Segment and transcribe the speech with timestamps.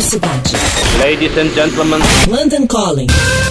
[0.00, 0.54] Cidade.
[0.98, 2.00] Ladies and gentlemen.
[2.26, 3.08] London Calling.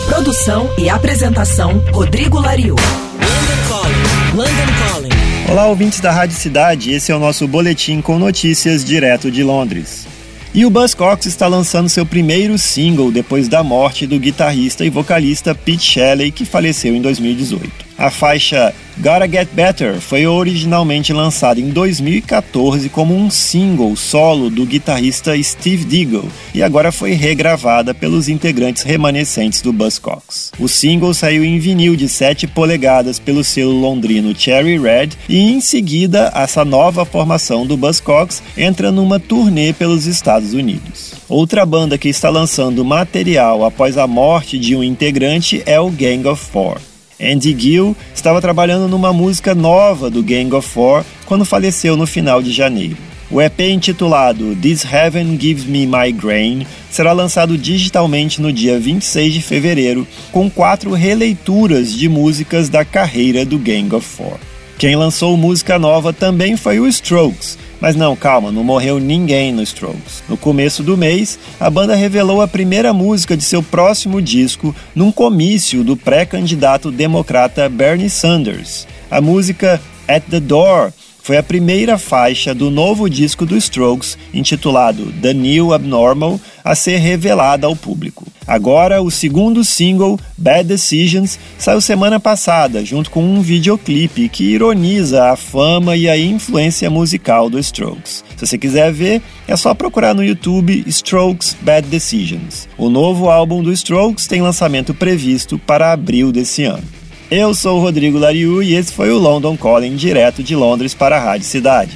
[0.09, 2.75] Produção e apresentação Rodrigo Lariu.
[2.75, 4.36] London Calling.
[4.36, 5.51] London Calling.
[5.51, 6.91] Olá, ouvintes da Rádio Cidade.
[6.91, 10.07] Esse é o nosso boletim com notícias direto de Londres.
[10.54, 15.53] E o Buzzcocks está lançando seu primeiro single depois da morte do guitarrista e vocalista
[15.53, 17.70] Pete Shelley, que faleceu em 2018.
[17.98, 24.63] A faixa Gotta Get Better foi originalmente lançada em 2014 como um single solo do
[24.63, 30.52] guitarrista Steve Diggle e agora foi regravada pelos integrantes remanescentes do Buzzcocks.
[30.59, 35.59] O single saiu em vinil de 7 polegadas pelo selo londrino Cherry Red e em
[35.59, 41.13] seguida essa nova formação do Buzzcocks entra numa turnê pelos Estados Unidos.
[41.27, 46.27] Outra banda que está lançando material após a morte de um integrante é o Gang
[46.27, 46.91] of Four.
[47.21, 52.41] Andy Gill estava trabalhando numa música nova do Gang of Four quando faleceu no final
[52.41, 52.98] de janeiro.
[53.29, 59.41] O EP intitulado This Heaven Gives Me Migraine será lançado digitalmente no dia 26 de
[59.41, 64.38] fevereiro, com quatro releituras de músicas da carreira do Gang of Four.
[64.78, 69.63] Quem lançou música nova também foi o Strokes, mas não, calma, não morreu ninguém no
[69.63, 70.24] Strokes.
[70.29, 75.12] No começo do mês, a banda revelou a primeira música de seu próximo disco num
[75.12, 78.88] comício do pré-candidato democrata Bernie Sanders.
[79.09, 80.94] A música At the Door
[81.24, 86.97] foi a primeira faixa do novo disco do Strokes, intitulado The New Abnormal, a ser
[86.97, 88.25] revelada ao público.
[88.47, 95.31] Agora, o segundo single, Bad Decisions, saiu semana passada, junto com um videoclipe que ironiza
[95.31, 98.23] a fama e a influência musical do Strokes.
[98.35, 102.68] Se você quiser ver, é só procurar no YouTube Strokes Bad Decisions.
[102.78, 106.84] O novo álbum do Strokes tem lançamento previsto para abril desse ano.
[107.29, 111.16] Eu sou o Rodrigo Lariu e esse foi o London Calling direto de Londres para
[111.16, 111.96] a Rádio Cidade.